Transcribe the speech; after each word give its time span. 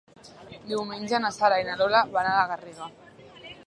Diumenge 0.71 1.21
na 1.25 1.31
Sara 1.37 1.61
i 1.65 1.69
na 1.69 1.79
Lola 1.85 2.05
van 2.19 2.31
a 2.31 2.37
la 2.43 2.51
Garriga. 2.55 2.93